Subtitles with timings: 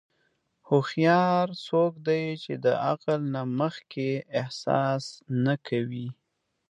[0.67, 5.03] هوښیار څوک دی چې د عقل نه مخکې احساس
[5.45, 6.07] نه کوي.